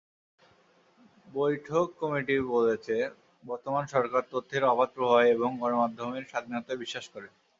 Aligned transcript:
বৈঠকে 1.27 1.79
কমিটি 1.99 2.35
বলেছে, 2.53 2.95
বর্তমান 3.43 3.83
সরকার 3.93 4.23
তথ্যের 4.31 4.63
অবাধ 4.65 4.89
প্রবাহে 4.95 5.27
এবং 5.35 5.49
গণমাধ্যমের 5.61 6.29
স্বাধীনতায় 6.31 6.81
বিশ্বাস 6.83 7.05
করে। 7.13 7.27